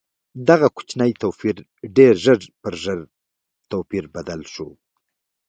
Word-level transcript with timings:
دغه 0.49 0.67
کوچنی 0.75 1.11
توپیر 1.21 1.57
ډېر 1.97 2.13
ژر 2.23 2.39
پر 2.61 2.73
ژور 2.81 3.01
توپیر 3.71 4.03
بدل 4.15 4.41
شو. 4.53 4.67